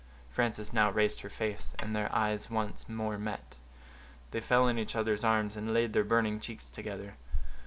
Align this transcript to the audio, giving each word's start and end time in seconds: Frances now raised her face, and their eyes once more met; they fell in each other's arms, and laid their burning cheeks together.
Frances 0.31 0.73
now 0.73 0.89
raised 0.89 1.21
her 1.21 1.29
face, 1.29 1.75
and 1.77 1.95
their 1.95 2.11
eyes 2.11 2.49
once 2.49 2.89
more 2.89 3.19
met; 3.19 3.57
they 4.31 4.41
fell 4.41 4.67
in 4.67 4.79
each 4.79 4.95
other's 4.95 5.23
arms, 5.23 5.55
and 5.55 5.75
laid 5.75 5.93
their 5.93 6.03
burning 6.03 6.39
cheeks 6.39 6.69
together. 6.71 7.17